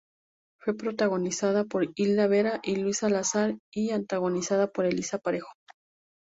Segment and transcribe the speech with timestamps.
[0.59, 5.51] Fue protagonizada por Hilda Vera y Luis Salazar, y antagonizada por Elisa Parejo.